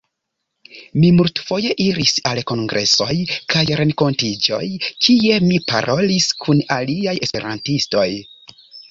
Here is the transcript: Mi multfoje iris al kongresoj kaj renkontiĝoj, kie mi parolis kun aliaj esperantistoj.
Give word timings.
Mi 1.01 1.09
multfoje 1.15 1.73
iris 1.87 2.13
al 2.29 2.39
kongresoj 2.51 3.09
kaj 3.53 3.61
renkontiĝoj, 3.81 4.61
kie 5.07 5.35
mi 5.49 5.59
parolis 5.73 6.27
kun 6.45 6.63
aliaj 6.77 7.15
esperantistoj. 7.29 8.07